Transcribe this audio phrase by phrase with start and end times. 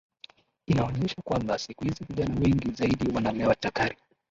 [0.67, 3.97] inaonyesha kwamba siku hizi vijana wengi zaidi wanalewa chakari